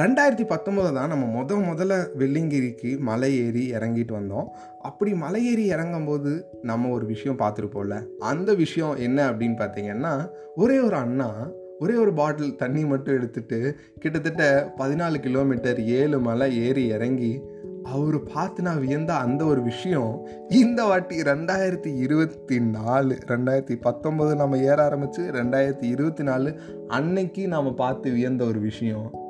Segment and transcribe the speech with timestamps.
[0.00, 4.46] ரெண்டாயிரத்தி பத்தொம்போது தான் நம்ம முத முதல்ல வெள்ளிங்கிரிக்கு மலை ஏறி இறங்கிட்டு வந்தோம்.
[4.78, 10.96] அப்படி மலை ஏறி இறங்கும்போது நம்ம ஒரு விஷயம் பார்த்துருப்போம்ல அந்த விஷயம் என்ன அப்படின்னு பார்த்தீங்கன்னா ஒரே ஒரு
[10.96, 17.40] அண்ணா ஒரே ஒரு பாட்டில் தண்ணி மட்டும் எடுத்துட்டு கிட்டத்தட்ட பதினாலு கிலோமீட்டர் ஏழு மலை ஏறி இறங்கி
[17.82, 24.58] அவர் பார்த்து நான் வியந்த அந்த ஒரு விஷயம் இந்த வாட்டி ரெண்டாயிரத்தி இருபத்தி நாலு ரெண்டாயிரத்தி பத்தொம்போது நம்ம
[24.58, 29.28] ஏற ஆரம்பித்து ரெண்டாயிரத்தி இருபத்தி நாலு அன்னைக்கு நாம் பார்த்து வியந்த ஒரு விஷயம்.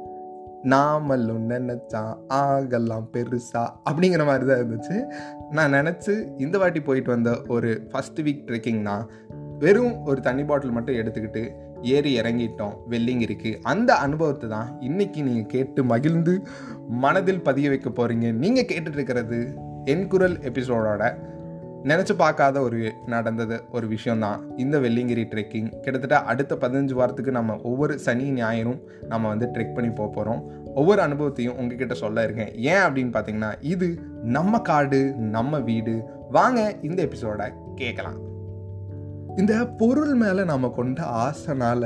[0.65, 5.03] நாமல்லும் நினச்சா ஆகலாம் பெருசா அப்படிங்கிற மாதிரி தான் இருந்துச்சு.
[5.51, 9.07] நான் நினச்சி இந்த வாட்டி போயிட்டு வந்த ஒரு ஃபஸ்ட் வீக் ட்ரெக்கிங்னா
[9.59, 11.51] வெறும் ஒரு தண்ணி பாட்டில் மட்டும் எடுத்துக்கிட்டு
[11.83, 12.75] ஏறி இறங்கிட்டோம்.
[12.91, 16.43] வெல்லிங் இருக்குது அந்த அனுபவத்தை தான் இன்றைக்கி நீங்கள் கேட்டு மகிழ்ந்து
[16.89, 21.15] மனதில் பதிய வைக்க போகிறீங்க நீங்கள் கேட்டுட்ருக்கிறது என் குரல் எபிசோடோட
[21.85, 27.99] நினச்சி பார்க்காத ஒரு நடந்தது ஒரு விஷயந்தான் இந்த வெள்ளிங்கிரி ட்ரெக்கிங் கிட்டத்தட்ட அடுத்த பதினஞ்சு வாரத்துக்கு நம்ம ஒவ்வொரு
[27.99, 32.55] சனி ஞாயிறும் நம்ம வந்து ட்ரெக் பண்ணி போக போகிறோம் ஒவ்வொரு அனுபவத்தையும் உங்ககிட்ட சொல்ல இருக்கேன்.
[32.55, 36.03] ஏன் அப்படின்னு பார்த்தீங்கன்னா இது நம்ம காடு நம்ம வீடு.
[36.31, 38.29] வாங்க இந்த எபிசோட கேட்கலாம்.
[39.37, 41.85] இந்த பொருள் மேலே நம்ம கொண்ட ஆசைனால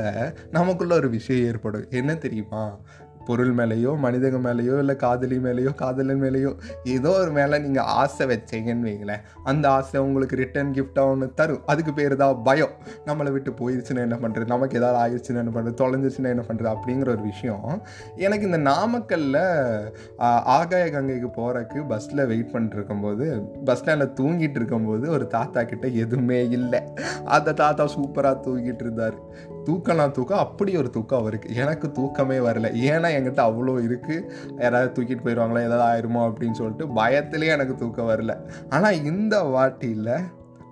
[0.51, 1.85] நமக்குள்ள ஒரு விஷயம் ஏற்படும்.
[1.89, 2.79] என்ன தெரியுமா?
[3.27, 6.51] பொருள் மேலேயோ மனிதங்க மேலேயோ இல்லை காதலி மேலேயோ காதலன் மேலேயோ
[6.95, 9.23] ஏதோ ஒரு மேலே நீங்கள் ஆசை வச்சீங்கன்னு வைங்களேன்.
[9.51, 11.63] அந்த ஆசை உங்களுக்கு ரிட்டர்ன் கிஃப்டாக ஒன்று தரும்.
[11.73, 12.73] அதுக்கு பேர் தான் பயம்.
[13.07, 17.23] நம்மளை விட்டு போயிடுச்சுன்னா என்ன பண்ணுறது நமக்கு ஏதாவது ஆயிடுச்சுன்னா என்ன பண்ணுறது தொலைஞ்சிச்சுன்னா என்ன பண்ணுறது அப்படிங்கிற ஒரு
[17.31, 17.65] விஷயம்.
[18.25, 19.41] எனக்கு இந்த நாமக்கல்லில்
[20.57, 23.25] ஆகாய கங்கைக்கு போகிறக்கு பஸ்ஸில் வெயிட் பண்ணிட்டு இருக்கும்போது
[23.69, 26.81] பஸ் ஸ்டாண்டில் தூங்கிட்டு இருக்கும்போது ஒரு தாத்தா கிட்ட எதுவுமே இல்லை.
[27.35, 29.17] அந்த தாத்தா சூப்பராக தூங்கிட்டு இருந்தார்.
[29.65, 31.55] தூக்கம்னா தூக்கம் அப்படி ஒரு தூக்கம் அவருக்கு.
[31.55, 32.69] எனக்கு தூக்கமே வரல.
[32.89, 36.21] ஏன்னா என்கிட்ட அவ்வளோ இருக்குது யாராவது தூக்கிட்டு போயிடுவாங்களா ஏதாவது ஆயிருமோ?
[36.21, 38.37] அப்படின்னு சொல்லிட்டு பயத்துலேயே எனக்கு தூக்கம் வரல.
[38.69, 40.17] ஆனால் இந்த வாட்டியில்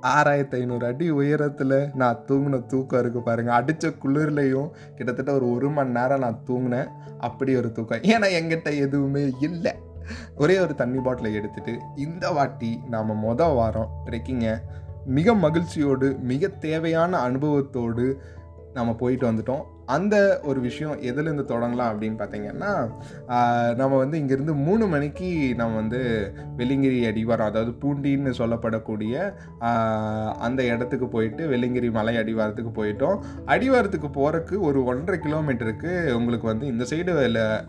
[0.01, 5.89] ஆறாயிரத்தி ஐநூறு அடி உயரத்தில் நான் தூங்கின தூக்கம் இருக்குது பாருங்கள் அடித்த குளிர்லையும் கிட்டத்தட்ட ஒரு ஒரு மணி
[5.89, 6.87] நேரம் நான் தூங்கினேன்.
[7.19, 8.01] அப்படி ஒரு தூக்கம்.
[8.01, 9.71] ஏன்னா என்கிட்ட எதுவுமே இல்லை.
[10.37, 14.55] ஒரே ஒரு தண்ணி பாட்டிலை எடுத்துகிட்டு இந்த வாட்டி நாம் மொதல் வாரம் ட்ரெக்கிங்கை
[15.05, 18.05] மிக மகிழ்ச்சியோடு மிக தேவையான அனுபவத்தோடு
[18.73, 19.63] நம்ம போயிட்டு வந்துட்டோம்.
[19.85, 22.71] அந்த ஒரு விஷயம் எதுலேருந்து தொடங்கலாம் அப்படின்னு பார்த்தீங்கன்னா
[23.75, 26.01] நம்ம வந்து இங்கேருந்து மூணு மணிக்கு நம்ம வந்து
[26.57, 29.33] வெள்ளிங்கிரி அடிவாரம் அதாவது பூண்டின்னு சொல்லப்படக்கூடிய
[30.39, 33.17] அந்த இடத்துக்கு போயிட்டு வெள்ளிங்கிரி மலை அடிவாரத்துக்கு போயிட்டோம்.
[33.45, 37.13] அடிவாரத்துக்கு போகிறக்கு ஒரு ஒன்றரை கிலோமீட்டருக்கு உங்களுக்கு வந்து இந்த சைடு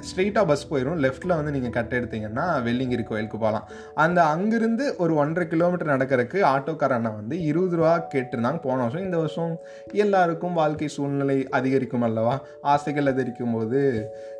[0.08, 0.98] ஸ்ட்ரெயிட்டாக பஸ் போயிடும்.
[1.04, 3.66] லெஃப்ட்டில் வந்து நீங்கள் கட் எடுத்தீங்கன்னா வெள்ளிங்கிரி கோயிலுக்கு போகலாம்.
[3.94, 9.04] அந்த அங்கேருந்து ஒரு ஒன்றரை கிலோமீட்டர் நடக்கிறதுக்கு ஆட்டோக்கார வந்து இருபது ரூபா கேட்டிருந்தாங்க போன வருஷம்.
[9.04, 9.58] இந்த வருஷம்
[9.92, 12.34] எல்லாருக்கும் வாழ்க்கை சூழ்நிலை அதிகரிக்கும் அல்லவா
[12.72, 13.80] ஆசைகள் அதிகரிக்கும் போது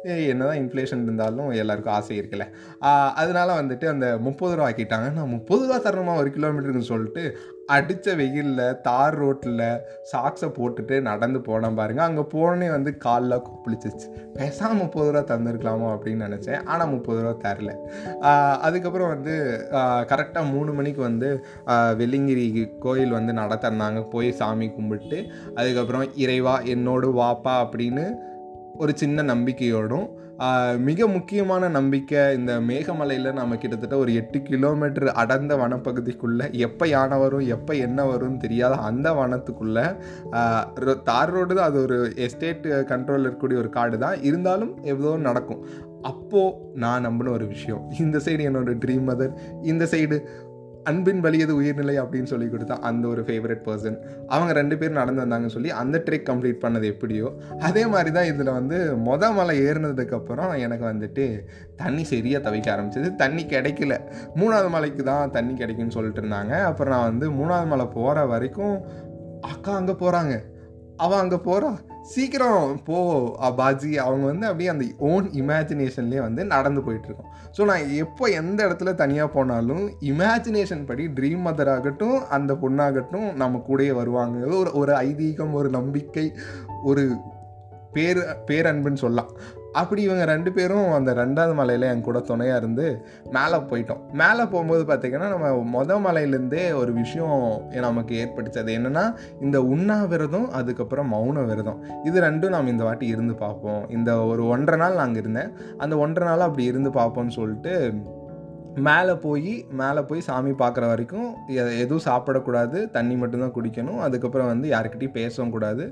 [0.04, 2.47] என்னதான் இன்ஃப்ளேஷன் இருந்தாலும் எல்லாருக்கும் ஆசை இருக்குல்ல.
[3.22, 5.12] அதனால வந்துட்டு அந்த முப்பது ரூபா ஆக்கிட்டாங்க.
[5.19, 6.16] நான் முப்பது ரூபா தரணுமா?
[6.16, 7.25] ஒரு கிலோமீட்டருக்குன்னு சொல்லிட்டு
[7.66, 9.62] அடித்த வெயிலில் தார் ரோட்டில்
[10.12, 16.26] சாக்ஸை போட்டுட்டு நடந்து போனேன் பாருங்கள் அங்கே போனே வந்து காலில் கொப்பளிச்சிச்சு பேசாமல் முப்பது ரூபா தந்துருக்கலாமோ அப்படின்னு
[16.26, 16.60] நினச்சேன்.
[16.64, 17.70] ஆனால் முப்பது ரூபா தரல.
[18.66, 19.34] அதுக்கப்புறம் வந்து
[20.12, 21.30] கரெக்டாக மூணு மணிக்கு வந்து
[22.02, 22.47] வெள்ளிங்கிரி
[22.78, 25.20] கோயில் வந்து நடத்திருந்தாங்க போய் சாமி கும்பிட்டு
[25.54, 28.06] அதுக்கப்புறம் இறைவா என்னோடு வாப்பா அப்படின்னு
[28.78, 30.06] ஒரு சின்ன நம்பிக்கையோடும்
[30.78, 37.46] மிக முக்கியமான நம்பிக்கை இந்த மேகமலையில் நம்ம கிட்டத்தட்ட ஒரு எட்டு கிலோமீட்டர் அடர்ந்த வனப்பகுதிக்குள்ளே எப்போ யானை வரும்
[37.46, 39.96] எப்போ என்ன வரும்னு தெரியாத அந்த வனத்துக்குள்ளே
[41.02, 44.22] தார் ரோடு அது ஒரு எஸ்டேட் கண்ட்ரோலில் இருக்கக்கூடிய ஒரு காடு தான்.
[44.22, 45.92] இருந்தாலும் எவ்வளோ நடக்கும்.
[46.02, 50.22] அப்போது நான் நம்பின ஒரு விஷயம் இந்த சைடு என்னோடய ட்ரீம் மதர் இந்த சைடு
[50.84, 53.96] அன்பின் வலியது உயிர்நிலை அப்படின்னு சொல்லி கொடுத்தா அந்த ஒரு ஃபேவரட் பர்சன்
[54.26, 57.28] அவங்க ரெண்டு பேரும் நடந்து வந்தாங்கன்னு சொல்லி அந்த ட்ரெக் கம்ப்ளீட் பண்ணது எப்படியோ
[57.60, 61.24] அதே மாதிரி தான் இதில் வந்து மொத மலை ஏறினதுக்கப்புறம் எனக்கு வந்துட்டு
[61.76, 63.08] தண்ணி சரியாக தவிக்க ஆரம்பிச்சது.
[63.16, 63.96] தண்ணி கிடைக்கல.
[64.34, 66.62] மூணாவது மலைக்கு தான் தண்ணி கிடைக்குன்னு சொல்லிட்டு இருந்தாங்க.
[66.62, 68.76] அப்புறம் நான் வந்து மூணாவது மலை போகிற வரைக்கும்
[69.40, 70.34] அக்கா அங்கே போகிறாங்க
[70.97, 71.71] அவன் அங்கே போகிறா
[72.03, 72.97] சீக்கிரம் போ
[73.41, 73.94] பாஜி.
[73.94, 77.31] அவங்க வந்து அப்படியே அந்த ஓன் இமேஜினேஷன்லேயே வந்து நடந்து போயிட்டுருக்கோம்.
[77.59, 83.62] ஸோ நான் எப்போ எந்த இடத்துல தனியாக போனாலும் இமேஜினேஷன் படி ட்ரீம் மதர் ஆகட்டும் அந்த பொண்ணாகட்டும் நம்ம
[83.69, 84.38] கூடயே வருவாங்க.
[84.47, 86.32] ஒரு ஒரு ஐதீகம் ஒரு நம்பிக்கை
[86.82, 87.17] ஒரு
[87.93, 89.32] பேர் பேரன்புன்னு சொல்லலாம்.
[89.81, 92.87] அப்படி இவங்க ரெண்டு பேரும் அந்த ரெண்டாவது மலையில் என் கூட துணையாக இருந்து
[93.37, 94.03] மேலே போயிட்டோம்.
[94.23, 97.44] மேலே போகும்போது பார்த்திங்கன்னா நம்ம மொத மலையிலேருந்தே ஒரு விஷயம்
[97.87, 99.05] நமக்கு ஏற்படுத்தது அது என்னென்னா
[99.47, 101.81] இந்த உண்ணாவிரதம் அதுக்கப்புறம் மௌன விரதம்
[102.11, 103.82] இது ரெண்டும் நாம் இந்த வாட்டி இருந்து பார்ப்போம்.
[103.99, 105.53] இந்த ஒரு ஒன்றரை நாள் நாங்கள் இருந்தேன்.
[105.85, 107.75] அந்த ஒன்றரை நாள் அப்படி இருந்து பார்ப்போம்னு சொல்லிட்டு
[108.87, 111.26] மேலே போய் மேலே போய் சாமி பார்க்குற வரைக்கும்
[111.82, 112.79] எதுவும் சாப்பிடக்கூடாது.
[112.97, 114.00] தண்ணி மட்டும்தான் குடிக்கணும்.
[114.06, 115.85] அதுக்கப்புறம் வந்து யாருக்கிட்டையும் பேசவும் கூடாது.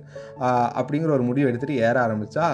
[0.81, 2.46] அப்படிங்கிற ஒரு முடிவு எடுத்துகிட்டு ஏற ஆரம்பித்தா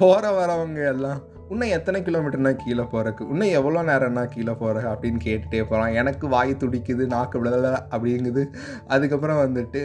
[0.00, 1.18] போகிற வரவங்க எல்லாம்
[1.50, 6.52] இன்னும் எத்தனை கிலோமீட்டர்னா கீழே போகிறக்கு இன்னும் எவ்வளோ நேரம்னா கீழே போகிற அப்படின்னு கேட்டுகிட்டே போகிறான் எனக்கு வாய்
[6.58, 8.42] துடிக்குது நாக்கு விடல அப்படிங்குது.
[8.86, 9.82] அதுக்கப்புறம் வந்துட்டு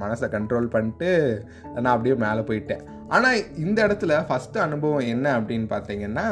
[0.00, 1.10] மனசை கண்ட்ரோல் பண்ணிட்டு
[1.74, 2.84] நான் அப்படியே மேலே போயிட்டேன்.
[3.16, 6.26] ஆனால் இந்த இடத்துல ஃபஸ்ட்டு அனுபவம் என்ன அப்படின்னு பார்த்தீங்கன்னா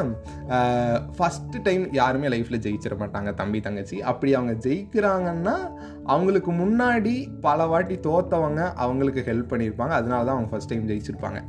[1.17, 3.97] ஃபஸ்ட்டு டைம் யாருமே லைஃப்பில் ஜெயிச்சிட மாட்டாங்க தம்பி தங்கச்சி.
[4.11, 5.55] அப்படி அவங்க ஜெயிக்கிறாங்கன்னா
[6.13, 7.13] அவங்களுக்கு முன்னாடி
[7.47, 9.93] பல வாட்டி தோத்தவங்க அவங்களுக்கு ஹெல்ப் பண்ணியிருப்பாங்க.
[9.99, 11.39] அதனால தான் அவங்க ஃபஸ்ட் டைம் ஜெயிச்சிருப்பாங்க.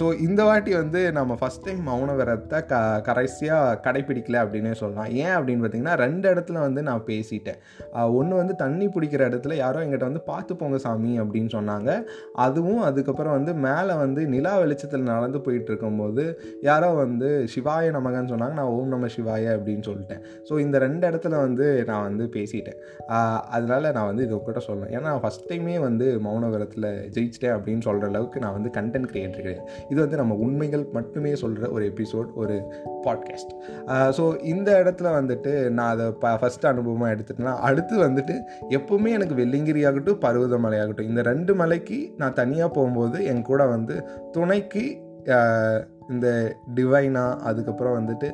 [0.00, 5.10] ஸோ இந்த வாட்டி வந்து நம்ம ஃபஸ்ட் டைம் மௌன விரத்தை க கடைசியாக கடைப்பிடிக்கல அப்படின்னே சொல்லலாம்.
[5.24, 7.58] ஏன் அப்படின்னு பார்த்தீங்கன்னா ரெண்டு இடத்துல வந்து நான் பேசிட்டேன்.
[8.18, 11.90] ஒன்று வந்து தண்ணி பிடிக்கிற இடத்துல யாரோ எங்கிட்ட வந்து பார்த்து போங்க சாமி அப்படின்னு சொன்னாங்க.
[12.46, 16.24] அதுவும் அதுக்கப்புறம் வந்து மேலே வந்து நில வெளிச்சத்தில் நடந்து போயிட்டு இருக்கும்போது
[16.68, 20.22] யாரோ வந்து சிவாய நமகன்னு சொன்னாங்க நான் ஓம் நம சிவாய அப்படின்னு சொல்லிட்டேன்.
[20.48, 22.78] ஸோ இந்த ரெண்டு இடத்துல வந்து நான் வந்து பேசிட்டேன்.
[23.56, 24.92] அதனால நான் வந்து இது கூட சொல்லணும்.
[24.98, 29.66] ஏன்னா ஃபஸ்ட் டைமே வந்து மௌன விரத்தில் ஜெயிச்சிட்டேன் அப்படின்னு சொல்கிற அளவுக்கு நான் வந்து கண்டென்ட் கிரியேட்டர் கிடையாது.
[29.92, 32.56] இது வந்து நம்ம உண்மைகள் மட்டுமே சொல்கிற ஒரு எபிசோட் ஒரு
[33.06, 33.52] பாட்காஸ்ட்
[34.16, 38.34] ஸோ இந்த இடத்துல வந்துட்டு நான் அதை ப ஃபஸ்ட் அனுபவமாக எடுத்துட்டேன்னா அடுத்து வந்துட்டு
[38.78, 43.94] எப்போவுமே எனக்கு வெள்ளிங்கிரி ஆகட்டும் பருவதமலை ஆகட்டும் இந்த ரெண்டு மலைக்கு நான் தனியாக போகும்போது என் கூட வந்து
[44.40, 44.84] துணைக்கு
[46.08, 46.28] இந்த
[46.74, 48.28] டிவைனா அதுக்கப்புறம் வந்துட்டு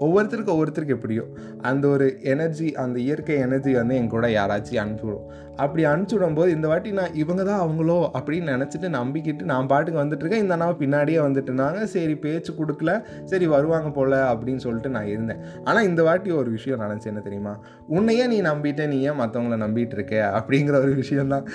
[0.00, 1.24] ஒவ்வொருத்தருக்கு ஒவ்வொருத்தருக்கு எப்படியோ
[1.62, 5.26] அந்த ஒரு எனர்ஜி அந்த இயற்கை எனர்ஜி வந்து என் கூட யாராச்சும் அனுப்பிவிடும்.
[5.62, 10.42] அப்படி அனுப்பிச்சி விடும்போது இந்த வாட்டி நான் இவங்க தான் அவங்களோ அப்படின்னு நினச்சிட்டு நம்பிக்கிட்டு நான் பாட்டுக்கு வந்துட்டுருக்கேன்.
[10.44, 12.92] இந்த அண்ணாவை பின்னாடியே வந்துட்டுனாங்க சரி பேச்சு கொடுக்கல.
[13.24, 15.40] சரி வருவாங்க போல் அப்படின்னு சொல்லிட்டு நான் இருந்தேன்.
[15.64, 17.54] ஆனால் இந்த வாட்டி ஒரு விஷயம் நினச்சி என்ன தெரியுமா?
[17.96, 20.14] உன்னையே நீ நம்பிட்டே நீ ஏன் மற்றவங்கள நம்பிட்டு இருக்க?
[20.38, 21.46] அப்படிங்கிற ஒரு விஷயந்தான்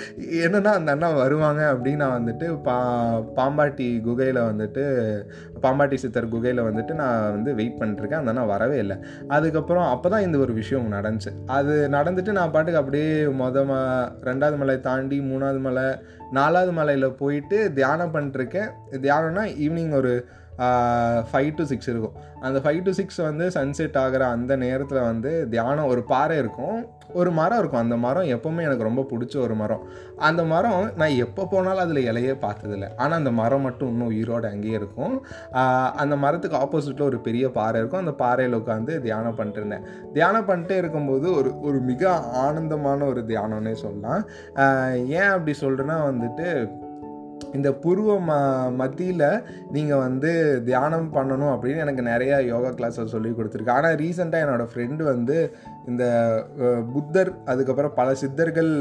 [0.44, 2.76] என்னென்னா அந்த அண்ணா வருவாங்க அப்படின்னு நான் வந்துட்டு பா
[3.38, 4.84] பாம்பாட்டி குகையில் வந்துட்டு
[5.64, 8.22] பாம்பாட்டி சித்தர் குகையில் வந்துட்டு நான் வந்து வெயிட் பண்ணிட்டுருக்கேன்.
[8.22, 8.98] அந்த அண்ணா வரவே இல்லை.
[9.28, 11.32] அதுக்கப்புறம் அப்போ தான் இந்த ஒரு விஷயம் நடந்துச்சு.
[11.58, 13.10] அது நடந்துட்டு நான் பாட்டுக்கு அப்படியே
[13.42, 13.88] மொதமாக
[14.20, 15.86] ரெண்டாவது மலை தாண்டி மூணாவது மலை
[16.30, 18.70] நாலாவது மலையில் போயிட்டு தியானம் பண்ணிட்டுருக்கேன்
[19.00, 20.12] தியானம்னா ஈவினிங் ஒரு
[21.30, 22.16] ஃபைவ் டு சிக்ஸ் இருக்கும்.
[22.46, 26.78] அந்த ஃபைவ் டு சிக்ஸ் வந்து சன்செட் ஆகிற அந்த நேரத்தில் வந்து தியானம் ஒரு பாறை இருக்கும்.
[27.20, 27.82] ஒரு மரம் இருக்கும்.
[27.84, 29.84] அந்த மரம் எப்போவுமே எனக்கு ரொம்ப பிடிச்ச ஒரு மரம்.
[30.28, 32.88] அந்த மரம் நான் எப்போ போனாலும் அதில் இலையே பார்த்ததில்ல.
[33.02, 35.14] ஆனால் அந்த மரம் மட்டும் இன்னும் உயிரோடு அங்கேயே இருக்கும்.
[36.02, 38.02] அந்த மரத்துக்கு ஆப்போசிட்டில் ஒரு பெரிய பாறை இருக்கும்.
[38.04, 39.86] அந்த பாறையில் உட்காந்து தியானம் பண்ணிட்டு இருந்தேன்.
[40.18, 42.12] தியானம் பண்ணிட்டே இருக்கும்போது ஒரு ஒரு மிக
[42.44, 44.22] ஆனந்தமான ஒரு தியானம்னே சொல்லலாம்.
[45.18, 46.46] ஏன் அப்படி சொல்கிறேன்னா வந்துட்டு
[47.58, 48.36] இந்த புருவ ம
[48.80, 49.26] மத்தியில்
[49.76, 50.30] நீங்கள் வந்து
[50.68, 53.76] தியானம் பண்ணணும் அப்படின்னு எனக்கு நிறையா யோகா கிளாஸில் சொல்லி கொடுத்துருக்கு.
[53.78, 55.36] ஆனால் ரீசெண்டாக என்னோடய ஃப்ரெண்டு வந்து
[55.90, 56.04] இந்த
[56.94, 58.72] புத்தர் அதுக்கப்புறம் பல சித்தர்கள்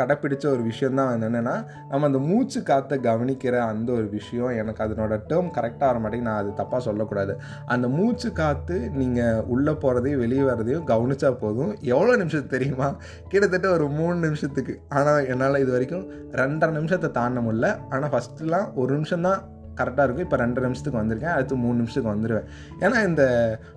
[0.00, 1.56] கடைப்பிடிச்ச ஒரு விஷயந்தான் என்னென்னா
[1.90, 6.30] நம்ம அந்த மூச்சு காற்றை கவனிக்கிற அந்த ஒரு விஷயம் எனக்கு அதனோட டேர்ம் கரெக்டாக வர மாட்டேங்குது.
[6.30, 7.32] நான் அது தப்பாக சொல்லக்கூடாது.
[7.74, 11.72] அந்த மூச்சு காற்று நீங்கள் உள்ளே போகிறதையும் வெளியே வர்றதையும் கவனித்தா போதும்.
[11.94, 12.88] எவ்வளோ நிமிஷத்துக்கு தெரியுமா?
[13.32, 14.76] கிட்டத்தட்ட ஒரு மூணு நிமிஷத்துக்கு.
[14.98, 16.04] ஆனால் என்னால் இது வரைக்கும்
[16.40, 17.90] ரெண்டரை நிமிஷத்தை தாண்ட பண்ண முடியல.
[17.90, 19.40] ஆனால் ஃபஸ்ட்டுலாம் ஒரு நிமிஷம் தான்
[19.78, 20.26] கரெக்டாக இருக்கும்.
[20.26, 21.34] இப்போ ரெண்டு நிமிஷத்துக்கு வந்திருக்கேன்.
[21.36, 22.46] அடுத்து மூணு நிமிஷத்துக்கு வந்துடுவேன்
[22.80, 23.24] ஏன்னா இந்த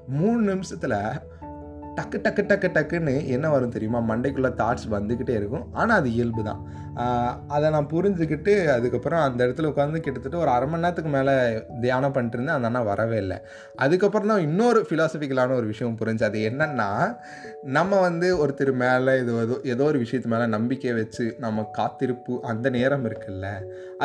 [0.07, 1.00] மூணு நிமிஷத்தில்
[1.98, 4.00] டக்கு டக்கு டக்கு டக்குன்னு என்ன வரும் தெரியுமா?
[4.10, 5.64] மண்டைக்குள்ளே தாட்ஸ் வந்துக்கிட்டே இருக்கும்.
[5.82, 6.60] ஆனால் அது இயல்பு தான்.
[7.56, 11.34] அதை நான் புரிஞ்சுக்கிட்டு அதுக்கப்புறம் அந்த இடத்துல உட்காந்து கிட்டத்தட்ட ஒரு அரை மணி நேரத்துக்கு மேலே
[11.84, 12.58] தியானம் பண்ணிட்டு இருந்தேன்.
[12.58, 13.38] அந்த அண்ணா வரவே இல்லை.
[13.86, 16.90] அதுக்கப்புறம் தான் இன்னொரு ஃபிலாசபிக்கலான ஒரு விஷயம் புரிஞ்சு அது என்னென்னா
[17.78, 22.68] நம்ம வந்து ஒருத்தர் மேலே இது ஏதோ ஏதோ ஒரு விஷயத்து மேலே நம்பிக்கை வச்சு நம்ம காத்திருப்பு அந்த
[22.78, 23.48] நேரம் இருக்குல்ல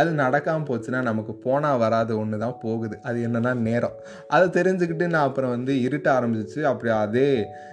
[0.01, 2.97] அது நடக்காமல் போச்சுன்னா நமக்கு போனால் வராத ஒன்று தான் போகுது.
[3.09, 3.97] அது என்னென்னா நேரம்.
[4.35, 6.61] அதை தெரிஞ்சுக்கிட்டு நான் அப்புறம் வந்து இருட்ட ஆரம்பிச்சிச்சு.
[6.71, 7.29] அப்படி அதே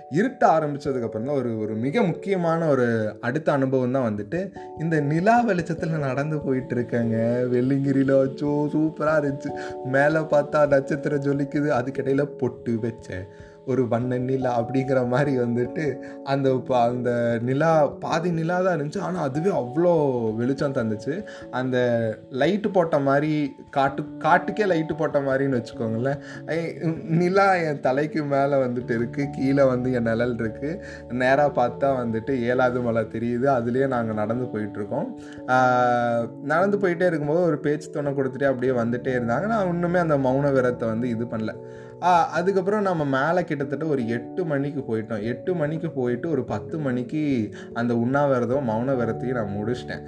[0.09, 5.89] இருட்ட ஆரம்பித்ததுக்கப்புறம் தான் ஒரு ஒரு மிக முக்கியமான ஒரு அடுத்த அனுபவம் தான் வந்துட்டு இந்த நிலா வெளிச்சத்தில்
[5.89, 7.17] நடந்து போயிட்டு இருக்கேங்க
[7.53, 9.51] வெள்ளிங்கிரியில் வச்சோ சூப்பராக இருந்துச்சு.
[9.85, 11.69] மேலே பார்த்தா நட்சத்திரம் ஜொலிக்குது.
[11.79, 13.25] அதுக்கிடையில் பொட்டு வச்சேன்.
[13.71, 15.85] ஒரு வண்ண நிலா அப்படிங்கிற மாதிரி வந்துட்டு
[16.33, 16.47] அந்த
[16.87, 17.11] அந்த
[17.47, 17.71] நிலா
[18.03, 19.01] பாதி நிலா தான் இருந்துச்சு.
[19.07, 19.93] ஆனால் அதுவே அவ்வளோ
[20.39, 21.15] வெளிச்சம் தந்துச்சு.
[21.59, 21.77] அந்த
[22.41, 23.31] லைட்டு போட்ட மாதிரி
[23.77, 26.19] காட்டு காட்டுக்கே லைட்டு போட்ட மாதிரின்னு வச்சுக்கோங்களேன்.
[27.21, 32.81] நிலா என் தலைக்கு மேலே வந்துட்டு இருக்குது கீழே வந்து என் நிழல் இருக்குது நேராக பார்த்தா வந்துட்டு ஏழாவது
[32.87, 33.47] மலை தெரியுது.
[33.57, 35.07] அதுலேயே நாங்கள் நடந்து போயிட்டுருக்கோம்.
[36.53, 39.45] நடந்து போயிட்டே இருக்கும்போது ஒரு பேச்சு துணை கொடுத்துட்டே அப்படியே வந்துட்டே இருந்தாங்க.
[39.53, 41.53] நான் இன்னுமே அந்த மௌன விரத்தை வந்து இது பண்ணல.
[42.37, 45.23] அதுக்கப்புறம் நம்ம மேலே கிட்ட கிட்டத்தட்ட ஒரு எட்டு மணிக்கு போயிட்டோம்.
[45.23, 47.23] எட்டு மணிக்கு போயிட்டு ஒரு பத்து மணிக்கு
[47.73, 50.03] அந்த உண்ணாவிரதம் மௌன விரத்தையும் நான் முடிச்சிட்டேன்.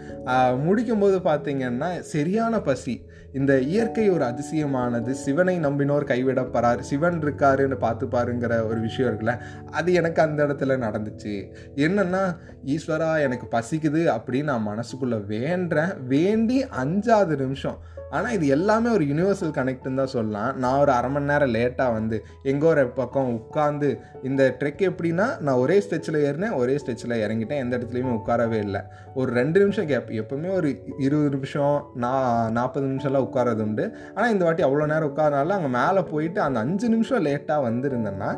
[0.68, 2.96] முடிக்கும்போது பார்த்தீங்கன்னா சரியான பசி.
[3.34, 5.12] இந்த இயற்கை ஒரு அதிசயமானது.
[5.26, 6.80] சிவனை நம்பினோர் கைவிடப்பறார்.
[6.80, 9.38] சிவன் இருக்காருன்னு பார்த்து பாருங்கிற ஒரு விஷயம் இருக்குல்ல
[9.72, 11.36] அது எனக்கு அந்த இடத்துல நடந்துச்சு.
[11.76, 12.24] என்னன்னா
[12.66, 17.78] ஈஸ்வரா எனக்கு பசிக்குது அப்படின்னு நான் மனசுக்குள்ளே வேண்டுறேன் வேண்டி அஞ்சாவது நிமிஷம்
[18.18, 20.52] ஆனால் இது எல்லாமே ஒரு யூனிவர்சல் கனெக்ட்னு தான் சொல்லலாம்.
[20.64, 22.18] நான் ஒரு அரை மணி நேரம் லேட்டாக வந்து
[22.52, 23.90] எங்கோ ஒரு பக்கம் உட்காந்து
[24.30, 27.62] இந்த ட்ரெக் எப்படின்னா நான் ஒரே ஸ்டெச்சில் ஏறினேன் ஒரே ஸ்டெச்சில் இறங்கிட்டேன்.
[27.66, 28.82] எந்த இடத்துலையுமே உட்காரவே இல்லை.
[29.20, 30.70] ஒரு ரெண்டு நிமிஷம் கேப் எப்போவுமே ஒரு
[31.06, 33.86] இருபது நிமிஷம் நான் நாற்பது நிமிஷம்லாம் உட்காரது உண்டு.
[34.16, 38.30] ஆனால் இந்த வாட்டி அவ்வளோ நேரம் உட்காரனால அங்கே மேலே போயிட்டு அந்த அஞ்சு நிமிஷம் லேட்டாக வந்திருந்தேன்னா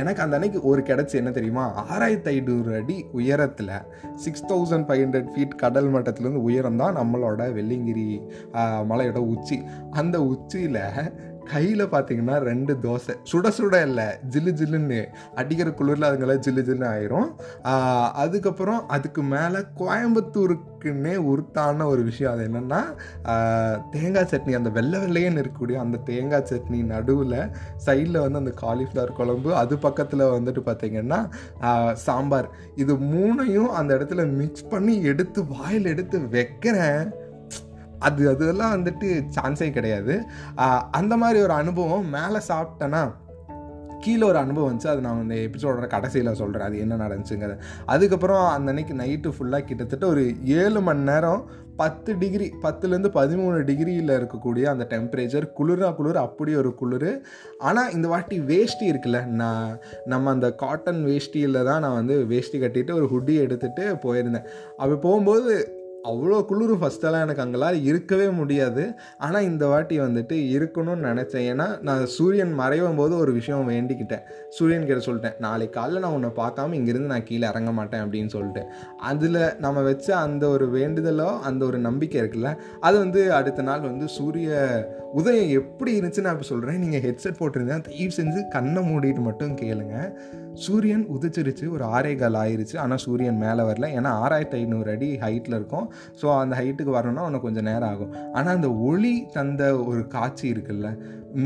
[0.00, 1.64] எனக்கு அந்த அன்னைக்கு ஒரு கிடச்சி என்ன தெரியுமா?
[1.94, 3.74] ஆறாயிரத்தி ஐநூறு அடி உயரத்தில்
[4.24, 8.08] six thousand five hundred feet கடல் மட்டத்துலேருந்து உயரம் தான் நம்மளோட வெள்ளிங்கிரி
[8.92, 9.58] மலையோட உச்சி.
[9.90, 10.82] அந்த உச்சியில்
[11.50, 13.12] கையில் பார்த்தீங்கன்னா ரெண்டு தோசை.
[13.30, 14.98] சுட சுட இல்லை ஜில்லு ஜில்லுன்னு.
[15.40, 17.30] அடிக்கிற குளிரில் அதுங்களாம் ஜில்லு ஜில்லுன்னு ஆயிரும்.
[18.22, 22.80] அதுக்கப்புறம் அதுக்கு மேலே கோயம்புத்தூருக்குன்னே உருத்தான ஒரு விஷயம் அது என்னென்னா
[23.94, 24.54] தேங்காய் சட்னி.
[24.58, 27.38] அந்த வெள்ளை வெள்ளையன்னு இருக்கக்கூடிய அந்த தேங்காய் சட்னி நடுவில்
[27.86, 31.20] சைடில் வந்து அந்த காலிஃப்ளவர் குழம்பு அது பக்கத்தில் வந்துட்டு பார்த்தீங்கன்னா
[32.06, 32.50] சாம்பார்.
[32.84, 37.04] இது மூணையும் அந்த இடத்துல மிக்ஸ் பண்ணி எடுத்து வாயில் எடுத்து வைக்கிறேன்.
[38.08, 40.14] அது அதெல்லாம் வந்துட்டு சான்ஸே கிடையாது.
[41.00, 43.02] அந்த மாதிரி ஒரு அனுபவம் மேலே சாப்பிட்டேன்னா
[44.04, 44.90] கீழே ஒரு அனுபவம் வந்துச்சு.
[44.92, 47.56] அது நான் இந்த எபிசோடோட கடைசியில் சொல்கிறேன் அது என்ன நடந்துச்சுங்கிறது.
[47.94, 50.22] அதுக்கப்புறம் அந்த அன்னைக்கு நைட்டு ஃபுல்லாக கிட்டத்தட்ட ஒரு
[50.60, 51.42] ஏழு மணி நேரம்
[51.80, 57.10] பத்து டிகிரி பத்துலேருந்து பதிமூணு டிகிரியில் இருக்கக்கூடிய அந்த டெம்பரேச்சர் குளிராக குளிர் அப்படி ஒரு குளிர்.
[57.68, 59.70] ஆனால் இந்த வாட்டி வேஷ்டி இருக்குல்ல நான்
[60.12, 64.48] நம்ம அந்த காட்டன் வேஷ்டியில் தான் நான் வந்து வேஷ்டி கட்டிட்டு ஒரு ஹுட்டி எடுத்துகிட்டு போயிருந்தேன்.
[64.80, 65.52] அப்படி போகும்போது
[66.08, 68.84] அவ்வளோ குளிர் ஃபஸ்ட்டெல்லாம் எனக்கு அங்கெல்லாம் இருக்கவே முடியாது.
[69.26, 71.46] ஆனால் இந்த வாட்டி வந்துட்டு இருக்கணும்னு நினச்சேன்.
[71.52, 74.24] ஏன்னா நான் சூரியன் மறைவும் போது ஒரு விஷயம் வேண்டிக்கிட்டேன்.
[74.58, 78.64] சூரியன் கிட்ட சொல்லிட்டேன் நாளைக்கு காலைல நான் உன்னை பார்க்காம இங்கேருந்து நான் கீழே இறங்க மாட்டேன் அப்படின்னு சொல்லிட்டு.
[79.10, 84.08] அதில் நம்ம வச்ச அந்த ஒரு வேண்டுதலோ அந்த ஒரு நம்பிக்கை இருக்குல்ல அது வந்து அடுத்த நாள் வந்து
[84.18, 84.50] சூரிய
[85.20, 89.96] உதயம் எப்படி இருந்துச்சு நான் இப்போ சொல்கிறேன் நீங்கள் ஹெட்செட் போட்டிருந்தேன் தயவு செஞ்சு கண்ணை மூடிட்டு மட்டும் கேளுங்க.
[90.64, 92.76] சூரியன் உதிச்சிருச்சு ஒரு ஆறே கால் ஆயிருச்சு.
[92.78, 93.88] ஆனால் சூரியன் மேலே வரல.
[93.98, 95.86] ஏன்னா ஆறாயிரத்தி ஐநூறு அடி ஹைட்டில் இருக்கும்.
[96.22, 98.32] ஸோ அந்த ஹைட்டுக்கு வரணும்னா உனக்கு கொஞ்சம் நேரம் ஆகும்.
[98.32, 100.90] ஆனால் அந்த ஒளி தந்த ஒரு காட்சி இருக்குல்ல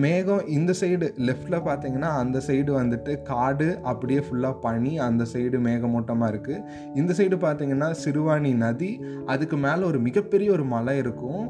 [0.03, 6.31] மேகம் இந்த சைடு லெஃப்டில் பார்த்தீங்கன்னா அந்த சைடு வந்துட்டு காடு அப்படியே ஃபுல்லாக பனி அந்த சைடு மேகமூட்டமாக
[6.33, 6.62] இருக்குது
[6.95, 8.91] இந்த சைடு பார்த்தீங்கன்னா சிறுவாணி நதி
[9.33, 11.43] அதுக்கு மேலே ஒரு மிகப்பெரிய ஒரு மலை இருக்கும்.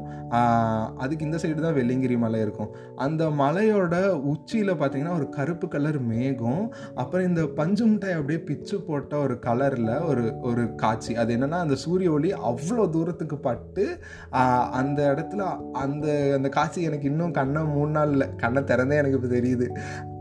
[1.03, 2.71] அதுக்கு இந்த சைடு தான் வெள்ளிங்கிரி மலை இருக்கும்.
[3.05, 3.95] அந்த மலையோட
[4.33, 6.63] உச்சியில் பார்த்தீங்கன்னா ஒரு கருப்பு கலர் மேகம்.
[6.95, 11.15] அப்புறம் இந்த பஞ்சு மிட்டாய் அப்படியே பிச்சு போட்ட ஒரு கலரில் ஒரு ஒரு காட்சி.
[11.23, 13.85] அது என்னென்னா அந்த சூரிய ஒளி அவ்வளோ தூரத்துக்கு பட்டு
[14.81, 15.41] அந்த இடத்துல
[15.85, 19.67] அந்த அந்த காட்சி எனக்கு இன்னும் கண்ணை மூணு நாள் இல்லை கண்ணை திறந்தே எனக்கு இப்போ தெரியுது.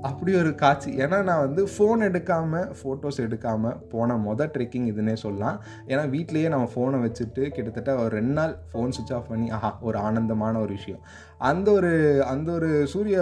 [0.03, 0.91] அப்படி ஒரு காட்சி.
[0.97, 5.63] ஏன்னா நான் வந்து ஃபோன் எடுக்காமல் ஃபோட்டோஸ் எடுக்காமல் போன மொதல் ட்ரெக்கிங் இதுன்னே சொல்லலாம்.
[5.87, 9.99] ஏன்னா வீட்லேயே நம்ம ஃபோனை வச்சுட்டு கிட்டத்தட்ட ஒரு ரெண்டு நாள் ஃபோன் சுவிச் ஆஃப் பண்ணி ஆஹா ஒரு
[9.99, 11.01] ஆனந்தமான ஒரு விஷயம்.
[11.39, 13.21] அந்த ஒரு அந்த ஒரு சூரிய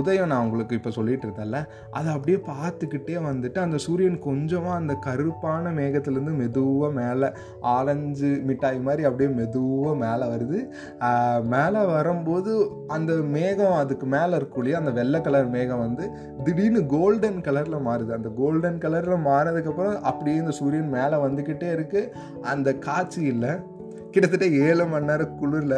[0.00, 1.58] உதயம் நான் உங்களுக்கு இப்போ சொல்லிட்டு இருந்தேன்ல
[1.98, 7.28] அதை அப்படியே பார்த்துக்கிட்டே வந்துட்டு அந்த சூரியன் கொஞ்சமாக அந்த கருப்பான மேகத்துலேருந்து மெதுவாக மேலே
[7.74, 10.60] ஆரஞ்சு மிட்டாய் மாதிரி அப்படியே மெதுவாக மேலே வருது.
[11.54, 12.52] மேலே வரும்போது
[12.96, 16.04] அந்த மேகம் அதுக்கு மேலே இருக்கக்கூடிய அந்த வெள்ளை கலர் மேகம் வந்து
[16.46, 18.12] திடீர்னு கோல்டன் கலரில் மாறுது.
[18.18, 22.10] அந்த கோல்டன் கலரில் மாறதுக்கப்புறம் அப்படியே இந்த சூரியன் மேலே வந்துக்கிட்டே இருக்குது
[22.52, 23.52] அந்த காட்சி இல்லை.
[24.14, 25.76] கிட்டத்தட்ட ஏழு மணி நேரம் குளிரில்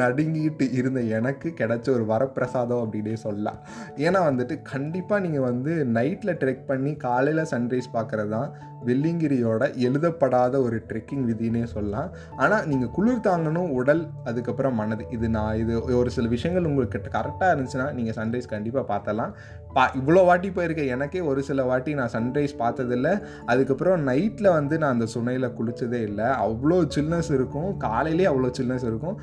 [0.00, 3.60] நடுங்கிட்டு இருந்த எனக்கு கிடைச்ச ஒரு வரப்பிரசாதம் அப்படின்னே சொல்லலாம்.
[4.06, 8.50] ஏன்னா வந்துட்டு கண்டிப்பாக நீங்கள் வந்து நைட்டில் ட்ரெக் பண்ணி காலையில் சன்ரைஸ் பார்க்குறது தான்
[8.88, 12.08] வெள்ளிங்கிரியோட எழுதப்படாத ஒரு ட்ரெக்கிங் விதினே சொல்லலாம்.
[12.42, 15.04] ஆனால் நீங்கள் குளிர் தாங்கணும் உடல் அதுக்கப்புறம் மனது.
[15.16, 19.34] இது நான் இது ஒரு சில விஷயங்கள் உங்களுக்கு கரெக்டாக இருந்துச்சுன்னா நீங்கள் சன்ரைஸ் கண்டிப்பாக பார்த்தலாம்
[19.76, 23.08] பா இவ்வளோ வாட்டி போயிருக்க எனக்கே ஒரு சில வாட்டி நான் சன்ரைஸ் பார்த்ததில்ல.
[23.52, 26.26] அதுக்கப்புறம் நைட்டில் வந்து நான் அந்த சுனையில் குளித்ததே இல்லை.
[26.46, 27.70] அவ்வளோ சில்னஸ் இருக்கும்.
[27.86, 29.16] காலையிலே அவ்வளோ சில்னஸ் இருக்கும்.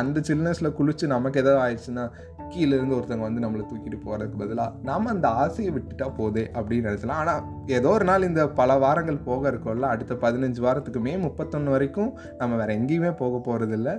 [0.00, 2.04] அந்த சில்னஸில் குளிச்சு நமக்கு எதாவது ஆயிடுச்சுன்னா
[2.52, 7.20] கீழே இருந்து ஒருத்தவங்க வந்து நம்மளை தூக்கிட்டு போகிறதுக்கு பதிலாக நாம் அந்த ஆசையை விட்டுட்டா போதே அப்படின்னு நினச்சலாம்.
[7.22, 7.42] ஆனால்
[7.78, 12.56] ஏதோ ஒரு நாள் இந்த பல வாரங்கள் போக இருக்கோம்ல அடுத்த பதினஞ்சு வாரத்துக்கு மே முப்பத்தொன்று வரைக்கும் நம்ம
[12.60, 13.92] வேறு எங்கேயுமே போக போகிறதில்ல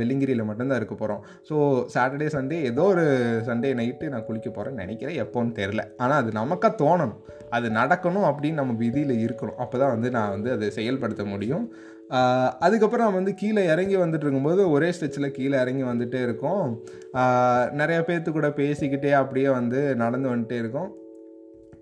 [0.00, 1.56] வெள்ளிங்கிரியில் மட்டும்தான் இருக்க போகிறோம் ஸோ
[1.94, 3.06] சாட்டர்டே சண்டே ஏதோ ஒரு
[3.48, 5.18] சண்டே நைட்டு நான் குளிக்க போகிறேன்னு நினைக்கிறேன்.
[5.24, 7.16] எப்போன்னு தெரில ஆனால் அது நமக்காக தோணணும்.
[7.56, 9.58] அது நடக்கணும் அப்படின்னு நம்ம விதியில் இருக்கணும்.
[9.64, 11.66] அப்போ தான் வந்து நான் வந்து அதை செயல்படுத்த முடியும்.
[12.66, 16.64] அதுக்கப்புறம் நம்ம வந்து கீழே இறங்கி வந்துட்டு இருக்கும்போது ஒரே ஸ்டெச்சில் கீழே இறங்கி வந்துகிட்டே இருக்கோம்.
[17.80, 20.90] நிறைய பேர்த்து கூட பேசிக்கிட்டே அப்படியே வந்து நடந்து வந்துட்டே இருக்கோம்.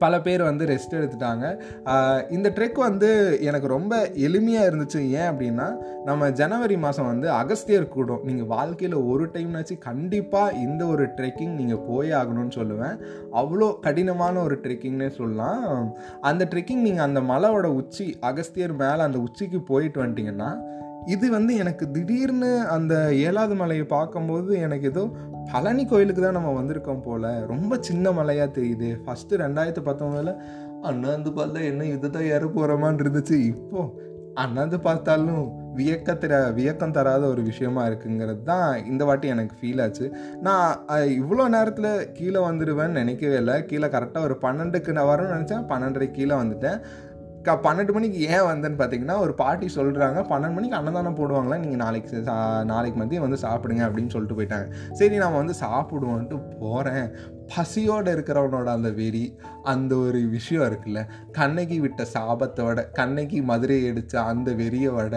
[0.02, 1.44] பல பேர் வந்து ரெஸ்ட் எடுத்துட்டாங்க.
[2.36, 3.10] இந்த ட்ரெக் வந்து
[3.48, 3.92] எனக்கு ரொம்ப
[4.26, 5.00] எளிமையாக இருந்துச்சு.
[5.18, 5.68] ஏன் அப்படின்னா
[6.08, 8.24] நம்ம ஜனவரி மாதம் வந்து அகஸ்தியர் கூடும்.
[8.28, 12.96] நீங்கள் வாழ்க்கையில் ஒரு டைம்னாச்சு கண்டிப்பாக இந்த ஒரு ட்ரெக்கிங் நீங்கள் போய் ஆகணும்னு சொல்லுவேன்.
[13.42, 15.64] அவ்வளோ கடினமான ஒரு ட்ரெக்கிங்னே சொல்லலாம்.
[16.30, 20.52] அந்த ட்ரெக்கிங் நீங்கள் அந்த மலையோட உச்சி அகஸ்தியர் மேலே அந்த உச்சிக்கு போயிட்டு வந்துட்டிங்கன்னா
[21.12, 22.94] இது வந்து எனக்கு திடீர்னு அந்த
[23.26, 25.02] ஏழாவது மலையை பார்க்கும்போது எனக்கு ஏதோ
[25.52, 27.26] பழனி கோயிலுக்கு தான் நம்ம வந்திருக்கோம் போல்.
[27.50, 28.88] ரொம்ப சின்ன மலையாக தெரியுது.
[29.04, 30.38] ஃபஸ்ட்டு ரெண்டாயிரத்து பத்தொம்பதில்
[30.90, 33.36] அண்ணாந்து பார்த்தா என்ன இதுதான் ஏற போகிறோமான் இருந்துச்சு.
[33.52, 34.10] இப்போது
[34.42, 35.42] அண்ணாந்து பார்த்தாலும்
[35.78, 40.06] வியக்கத்திர வியக்கம் தராத ஒரு விஷயமா இருக்குங்கிறது தான் இந்த வாட்டி எனக்கு ஃபீல் ஆச்சு.
[40.46, 40.80] நான்
[41.20, 43.56] இவ்வளோ நேரத்தில் கீழே வந்துடுவேன்னு நினைக்கவே இல்லை.
[43.70, 45.66] கீழே கரெக்டாக ஒரு பன்னெண்டுக்கு நான் வரணும்னு நினச்சேன்.
[45.72, 46.80] பன்னெண்டரை கீழே வந்துட்டேன்.
[47.42, 52.22] க பன்னெண்டு மணிக்கு ஏன் வந்தேன்னு பார்த்தீங்கன்னா ஒரு பாட்டி சொல்கிறாங்க பன்னெண்டு மணிக்கு அன்னதானம் போடுவாங்களா நீங்கள் நாளைக்கு
[52.22, 54.66] சா- நாளைக்கு மதியம் வந்து சாப்பிடுங்க அப்படின்னு சொல்லிட்டு போயிட்டாங்க.
[54.92, 57.06] சரி நான் வந்து சாப்பிடுவோன்ட்டு போகிறேன்
[57.54, 59.24] பசியோடு இருக்கிறவனோட அந்த வெறி
[59.72, 61.00] அந்த ஒரு விஷயம் இருக்குல்ல
[61.38, 65.16] கண்ணகி விட்ட சாபத்தை விட கண்ணகி மதுரையை அடித்த அந்த வெறியை விட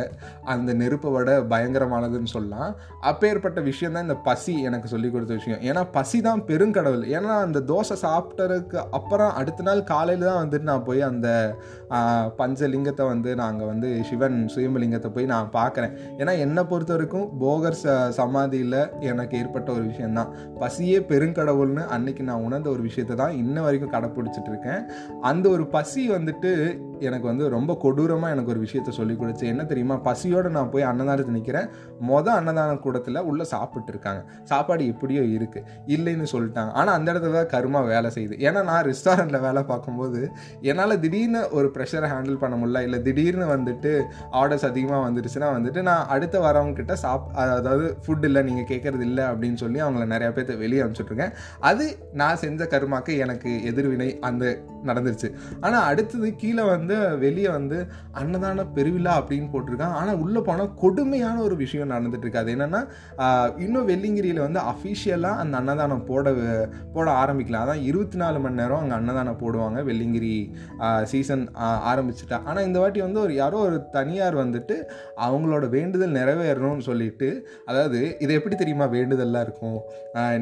[0.53, 2.71] அந்த நெருப்பை விட பயங்கரமானதுன்னு சொல்லலாம்.
[3.11, 5.61] அப்பேற்பட்ட விஷயம் தான் இந்த பசி எனக்கு சொல்லி கொடுத்த விஷயம்.
[5.69, 10.85] ஏன்னா பசி தான் பெருங்கடவுள் ஏன்னா அந்த தோசை சாப்பிட்டதுக்கு அப்புறம் அடுத்த நாள் காலையில் தான் வந்துட்டு நான்
[10.89, 11.27] போய் அந்த
[12.41, 15.95] பஞ்சலிங்கத்தை வந்து நாங்கள் வந்து சிவன் சுயம்பலிங்கத்தை போய் நான் பார்க்குறேன்.
[16.21, 18.79] ஏன்னா என்னை பொறுத்த வரைக்கும் போகர் ச சமாதியில்
[19.11, 24.51] எனக்கு ஏற்பட்ட ஒரு விஷயந்தான் பசியே பெருங்கடவுள்னு அன்னைக்கு நான் உணர்ந்த ஒரு விஷயத்தை தான் இன்ன வரைக்கும் கடைப்பிடிச்சிட்டு
[24.53, 24.81] இருக்கேன்.
[25.21, 26.51] அந்த ஒரு பசி வந்துட்டு
[27.07, 29.95] எனக்கு வந்து ரொம்ப கொடூரமாக எனக்கு ஒரு விஷயத்த சொல்லி கொடுத்து என்ன தெரியுமா?
[30.07, 31.67] பசியோடு நான் போய் அன்னதானத்தை நிற்கிறேன்
[32.11, 34.21] மொதல் அன்னதான கூடத்தில் உள்ளே சாப்பிட்டு இருக்காங்க.
[34.51, 36.71] சாப்பாடு எப்படியோ இருக்குது இல்லைன்னு சொல்லிட்டாங்க.
[36.79, 38.37] ஆனால் அந்த இடத்துல தான் கருமா வேலை செய்யுது.
[38.47, 40.21] ஏன்னா நான் ரெஸ்டாரண்ட்டில் வேலை பார்க்கும்போது
[40.71, 42.83] என்னால் திடீர்னு ஒரு ப்ரெஷரை ஹேண்டில் பண்ண முடியல.
[42.87, 43.93] இல்லை திடீர்னு வந்துட்டு
[44.41, 49.59] ஆர்டர்ஸ் அதிகமாக வந்துடுச்சுன்னா வந்துட்டு நான் அடுத்த வரவங்கக்கிட்ட சாப் அதாவது ஃபுட் இல்லை நீங்கள் கேட்குறது இல்லை அப்படின்னு
[49.63, 51.33] சொல்லி அவங்கள நிறையா பேர்த்த வெளியே அனுப்பிச்சுட்ருக்கேன்.
[51.71, 51.85] அது
[52.21, 54.45] நான் செஞ்ச கருமாக்கு எனக்கு எதிர்வினை அந்த
[54.89, 55.29] நடந்துருச்சு.
[55.65, 57.77] ஆனால் அடுத்தது கீழே வந்து வந்து வெளியே வந்து
[58.19, 62.81] அன்னதான பெருவிழா அப்படின்னு போட்டிருக்கான் ஆனால் உள்ளே போனால் கொடுமையான ஒரு விஷயம் நடந்துட்டு இருக்கு அது என்னென்னா
[63.65, 66.33] இன்னும் வெள்ளிங்கிரியில் வந்து அஃபிஷியலாக அந்த அன்னதானம் போட
[66.95, 70.33] போட ஆரம்பிக்கலாம் அதான் இருபத்தி நாலு மணி நேரம் அங்கே அன்னதானம் போடுவாங்க வெள்ளிங்கிரி
[71.11, 71.43] சீசன்
[71.91, 72.37] ஆரம்பிச்சுட்டா.
[72.49, 74.77] ஆனால் இந்த வாட்டி வந்து ஒரு யாரோ ஒரு தனியார் வந்துட்டு
[75.27, 77.29] அவங்களோட வேண்டுதல் நிறைவேறணும்னு சொல்லிட்டு
[77.69, 78.87] அதாவது இது எப்படி தெரியுமா?
[78.97, 79.79] வேண்டுதல்லாம் இருக்கும்.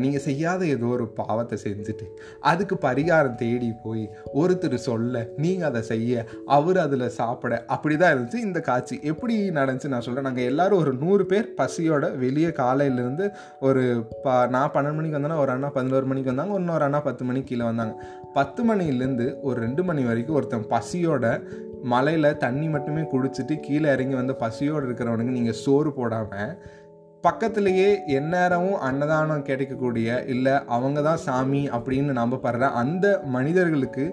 [0.04, 2.06] நீங்கள் செய்யாத ஏதோ ஒரு பாவத்தை செஞ்சுட்டு
[2.52, 4.04] அதுக்கு பரிகாரம் தேடி போய்
[4.42, 8.40] ஒருத்தர் சொல்ல நீங்கள் அதை செய்ய அவர் அதில் சாப்பிட அப்படி தான் இருந்துச்சு.
[8.48, 13.28] இந்த காட்சி எப்படி நடந்துச்சு நான் சொல்கிறேன் நாங்கள் எல்லோரும் ஒரு நூறு பேர் பசியோட வெளியே காலையிலேருந்து
[13.60, 13.84] ஒரு
[14.24, 17.66] ப நான் பன்னெண்டு மணிக்கு வந்தோன்னா ஒரு அண்ணா பதினோரு மணிக்கு வந்தாங்க இன்னொரு அண்ணா பத்து மணிக்கு கீழே
[17.66, 17.96] வந்தாங்க.
[18.34, 21.26] பத்து மணிலேருந்து ஒரு ரெண்டு மணி வரைக்கும் ஒருத்தன் பசியோட
[21.84, 26.54] மலையில் தண்ணி மட்டுமே குடிச்சிட்டு கீழே இறங்கி வந்து பசியோடு இருக்கிறவனுக்கு நீங்கள் சோறு போடாமல்
[27.24, 34.06] பக்கத்துலேயே எந்நேரமும் அன்னதானம் கிடைக்கக்கூடிய இல்லை அவங்க தான் சாமி அப்படின்னு நம்பப்படுற அந்த மனிதர்களுக்கு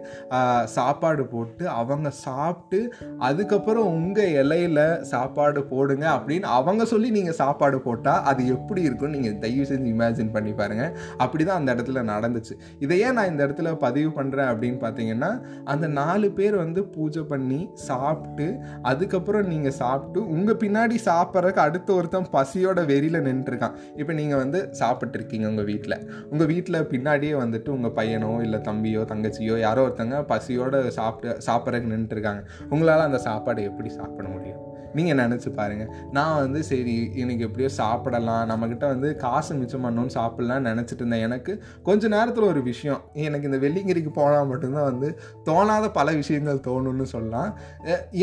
[0.64, 2.81] சாப்பாடு போட்டு அவங்க சாப்பிட்டு
[3.19, 9.38] அதுக்கப்புறம் உங்கள் இலையில் சாப்பாடு போடுங்க அப்படின்னு அவங்க சொல்லி நீங்கள் சாப்பாடு போட்டால் அது எப்படி இருக்கும்னு நீங்கள்
[9.38, 12.54] தயவு செஞ்சு இமேஜின் பண்ணி பாருங்கள் அப்படி தான் அந்த இடத்துல நடந்துச்சு.
[12.78, 15.30] இதையே நான் இந்த இடத்துல பதிவு பண்ணுறேன் அப்படின்னு பார்த்தீங்கன்னா
[15.65, 18.49] அந்த நாலு பேர் வந்து பூஜை பண்ணி சாப்பிட்டு
[18.82, 23.76] அதுக்கப்புறம் நீங்கள் சாப்பிட்டு உங்கள் பின்னாடி சாப்பிட்றதுக்கு அடுத்த ஒருத்தன் பசியோட வெறியில் நின்றுருக்கான்.
[24.00, 25.99] இப்போ நீங்கள் வந்து சாப்பிட்ருக்கீங்க உங்கள் வீட்டில்
[26.32, 32.43] உங்கள் வீட்டில் பின்னாடியே வந்துட்டு உங்கள் பையனோ இல்லை தம்பியோ தங்கச்சியோ யாரோ ஒருத்தங்க பசியோடு சாப்பிட்டு சாப்பிட்றதுக்கு நின்றுருக்காங்க.
[32.75, 34.59] உங்களால் அந்த சாப்பாடை எப்படி சாப்பிட முடியும்?
[34.99, 38.45] நீங்கள் நினச்சி பாருங்கள் நான் வந்து சரி எனக்கு எப்படியோ சாப்பிடலாம்.
[38.50, 41.25] நம்மக்கிட்ட வந்து காசு மிச்சம் பண்ணணும்னு சாப்பிட்லான்னு நினச்சிட்டு இருந்தேன்.
[41.29, 41.53] எனக்கு
[41.89, 43.00] கொஞ்ச நேரத்தில் ஒரு விஷயம்.
[43.26, 45.11] எனக்கு இந்த வெள்ளிங்கிரிக்கு போனால் மட்டும்தான் வந்து
[45.49, 47.50] தோணாத பல விஷயங்கள் தோணும்னு சொல்லலாம்.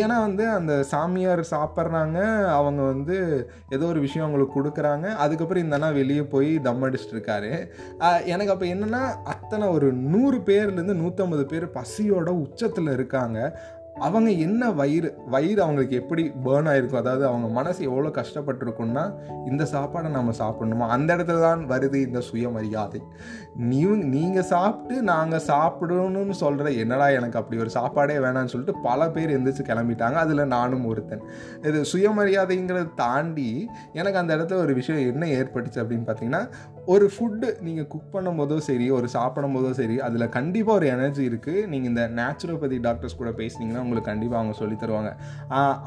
[0.01, 2.19] ஏன்னா வந்து அந்த சாமியார் சாப்பிட்றாங்க.
[2.57, 3.17] அவங்க வந்து
[3.75, 5.07] ஏதோ ஒரு விஷயம் அவங்களுக்கு கொடுக்குறாங்க.
[5.25, 7.53] அதுக்கப்புறம் இந்த அண்ணா வெளியே போய் தம் அடிச்சிட்டு இருக்காரு
[8.33, 9.01] எனக்கு அப்போ என்னென்னா
[9.33, 13.39] அத்தனை ஒரு நூறு பேர்லேருந்து நூற்றம்பது பேர் பசியோட உச்சத்தில் இருக்காங்க.
[13.99, 19.13] அவங்க என்ன வயிறு வயிறு அவங்களுக்கு எப்படி பேர்ன் ஆகிருக்கும் அதாவது அவங்க மனசு எவ்வளோ கஷ்டப்பட்டிருக்குன்னா
[19.47, 20.87] இந்த சாப்பாடை நம்ம சாப்பிடணுமா?
[20.87, 23.01] அந்த இடத்துல தான் வருது இந்த சுயமரியாதை.
[23.65, 23.77] நீ
[24.15, 29.63] நீங்கள் சாப்பிட்டு நாங்கள் சாப்பிடணும்னு சொல்கிற என்னடா எனக்கு அப்படி ஒரு சாப்பாடே வேணாம்னு சொல்லிட்டு பல பேர் எந்திரிச்சு
[29.69, 30.17] கிளம்பிட்டாங்க.
[30.23, 31.23] அதில் நானும் ஒருத்தன்.
[31.69, 33.49] இது சுயமரியாதைங்கிறத தாண்டி
[33.99, 36.43] எனக்கு அந்த இடத்துல ஒரு விஷயம் என்ன ஏற்பட்டுச்சு அப்படின்னு பார்த்தீங்கன்னா
[36.93, 41.23] ஒரு ஃபுட்டு நீங்கள் குக் பண்ணும் போதோ சரி ஒரு சாப்பிடும் போதோ சரி அதில் கண்டிப்பாக ஒரு எனர்ஜி
[41.29, 45.11] இருக்குது நீங்கள் இந்த நேச்சுரோபதி டாக்டர்ஸ் கூட பேசுனீங்கன்னா உங்களுக்கு கண்டிப்பாக அவங்க சொல்லி தருவாங்க.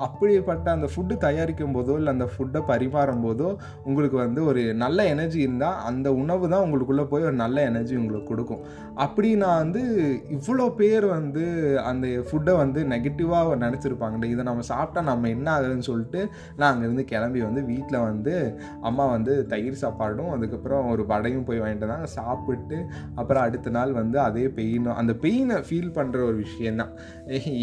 [0.07, 3.49] அப்படிப்பட்ட அந்த ஃபுட்டு தயாரிக்கும் போதோ இல்லை அந்த ஃபுட்டை பரிமாறும் போதோ
[3.85, 8.27] உங்களுக்கு வந்து ஒரு நல்ல எனர்ஜி இருந்தால் அந்த உணவு தான் உங்களுக்குள்ளே போய் ஒரு நல்ல எனர்ஜி உங்களுக்கு
[8.27, 8.63] கொடுக்கும்.
[8.95, 9.83] அப்படி நான் வந்து
[10.31, 11.45] இவ்வளோ பேர் வந்து
[11.85, 16.21] அந்த ஃபுட்டை வந்து நெகட்டிவாக நினச்சிருப்பாங்க இதை நம்ம சாப்பிட்டா நம்ம என்ன ஆகுதுன்னு சொல்லிட்டு
[16.57, 18.35] நான் அங்கேருந்து கிளம்பி வந்து வீட்டில் வந்து
[18.81, 22.79] அம்மா வந்து தயிர் சாப்பாடும் அதுக்கப்புறம் ஒரு வடையும் போய் வாங்கிட்டு தான் சாப்பிட்டு
[23.15, 26.93] அப்புறம் அடுத்த நாள் வந்து அதே பெயினும் அந்த பெயினை ஃபீல் பண்ணுற ஒரு விஷயந்தான்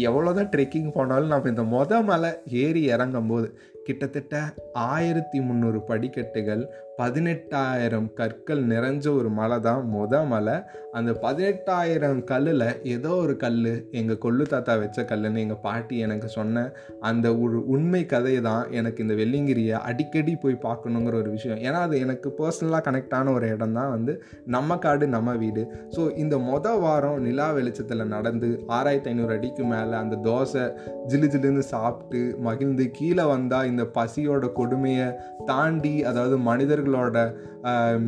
[0.00, 3.48] எவ்வளோ தான் ட்ரெக்கிங் போனாலும் நம்ம இந்த மொதல் மலை ஏறி இறங்கும் போது
[3.88, 4.36] கிட்டத்தட்ட
[4.72, 6.62] ஆயிரத்தி முந்நூறு படிக்கட்டுகள்
[6.98, 10.54] பதினெட்டாயிரம் கற்கள் நிறைஞ்ச ஒரு மலை தான் மொத மலை.
[10.92, 13.58] அந்த பதினெட்டாயிரம் கல்லில் ஏதோ ஒரு கல்
[13.90, 16.64] எங்கள் கொள்ளு தாத்தா வச்ச கல்லுன்னு எங்கள் பாட்டி எனக்கு சொன்ன
[17.00, 21.60] அந்த ஒரு உண்மை கதையை தான் எனக்கு இந்த வெள்ளிங்கிரியை அடிக்கடி போய் பார்க்கணுங்கிற ஒரு விஷயம்.
[21.66, 24.14] ஏன்னா அது எனக்கு பர்சனலாக கனெக்டான ஒரு இடம் தான் வந்து
[24.46, 25.64] நம்ம காடு நம்ம வீடு.
[25.96, 30.66] ஸோ இந்த மொத வாரம் நிலா வெளிச்சத்தில் நடந்து ஆறாயிரத்தி ஐநூறு அடிக்கு மேலே அந்த தோசை
[31.06, 35.06] ஜிலு ஜிலுன்னு சாப்பிட்டு மகிழ்ந்து கீழே வந்தால் இந்த இந்த பசியோட கொடுமையை
[35.46, 37.16] தாண்டி அதாவது மனிதர்களோட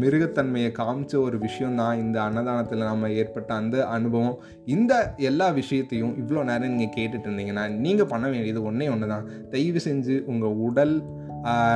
[0.01, 4.37] மிருகத்தன்மையை காமிச்ச ஒரு விஷயம் தான் இந்த அன்னதானத்தில் நம்ம ஏற்பட்ட அந்த அனுபவம்.
[4.67, 9.81] இந்த எல்லா விஷயத்தையும் இவ்வளோ நேரம் நீங்கள் கேட்டுட்டு இருந்தீங்கன்னா நீங்கள் பண்ண வேண்டியது ஒன்றே ஒன்று தான் தயவு
[9.85, 10.95] செஞ்சு உங்கள் உடல்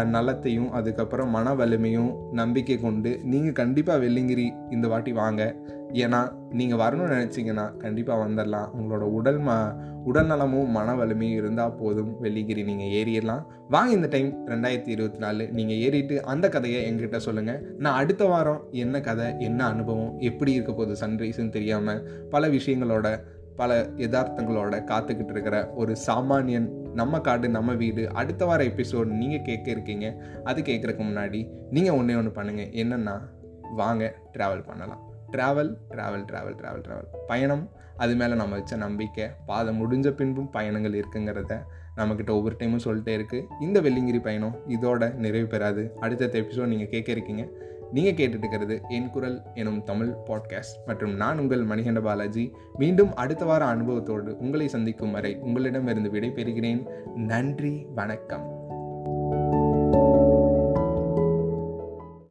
[0.05, 5.55] நலத்தையும் அதுக்கப்புறம் மன வலிமையும் நம்பிக்கை கொண்டு நீங்கள் கண்டிப்பாக வெள்ளிங்கிரி இந்த வாட்டி வாங்க.
[5.92, 9.74] ஏன்னா நீங்கள் வரணும்னு நினச்சிங்கன்னா கண்டிப்பாக வந்துடலாம் உங்களோட உடல் ம
[10.05, 12.22] உடல்நலமும் மன வலிமையும் இருந்தால் போதும்.
[12.22, 13.42] வெள்ளிங்கிரி நீங்கள் ஏறிடலாம்.
[13.68, 15.48] வாங்க இந்த டைம் ரெண்டாயிரத்தி இருபத்தி நாலு.
[15.48, 20.72] நீங்கள் ஏறிட்டு அந்த கதையை எங்கிட்ட சொல்லுங்கள் நான் அடுத்த வாரம் என்ன கதை என்ன அனுபவம் எப்படி இருக்க
[20.72, 23.18] போகுது சன்ரைஸ்ன்னு தெரியாமல் பல விஷயங்களோட
[23.57, 29.70] பல யதார்த்தங்களோட காத்துக்கிட்டு இருக்கிற ஒரு சாமானியன் நம்ம காடு நம்ம வீடு அடுத்த வார எபிசோட் நீங்கள் கேட்க
[29.70, 30.07] இருக்கீங்க.
[30.44, 33.14] அது கேட்குறதுக்கு முன்னாடி நீங்கள் ஒன்றே ஒன்று பண்ணுங்கள் என்னென்னா
[33.76, 35.02] வாங்க ட்ராவல் பண்ணலாம்.
[35.33, 37.64] Travel travel travel travel travel பயணம்
[37.96, 41.54] அது மேலே நம்ம வச்ச நம்பிக்கை பாதை முடிஞ்ச பின்பும் பயணங்கள் இருக்குங்கிறத
[41.96, 45.83] நம்மக்கிட்ட ஒவ்வொரு டைமும் சொல்லிட்டே இருக்குது இந்த வெள்ளிங்கிரி பயணம் இதோட நிறைவு பெறாது.
[46.00, 47.44] அடுத்தடுத்த எபிசோட் நீங்கள் கேட்க இருக்கீங்க.
[47.94, 52.52] நீங்கள் கேட்டுட்டு இருக்கிறது என் குரல் எனும் தமிழ் பாட்காஸ்ட் மற்றும் நான் உங்கள் மணிகண்ட பாலாஜி.
[52.78, 56.88] மீண்டும் அடுத்த வார அனுபவத்தோடு உங்களை சந்திக்கும் வரை உங்களிடமிருந்து விடைபெறுகிறேன்.
[57.14, 58.63] நன்றி வணக்கம்.